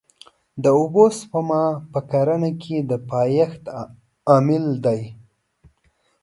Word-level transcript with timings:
د 0.63 0.65
اوبو 0.79 1.03
سپما 1.19 1.63
په 1.91 1.99
کرنه 2.11 2.51
کې 2.61 2.77
د 2.89 2.91
پایښت 3.09 3.63
عامل 4.29 4.65
دی. 4.85 5.01